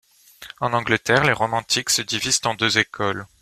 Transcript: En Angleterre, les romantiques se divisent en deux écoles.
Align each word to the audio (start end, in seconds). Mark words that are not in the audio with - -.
En 0.61 0.73
Angleterre, 0.73 1.25
les 1.25 1.31
romantiques 1.31 1.91
se 1.91 2.01
divisent 2.01 2.41
en 2.45 2.55
deux 2.55 2.79
écoles. 2.79 3.27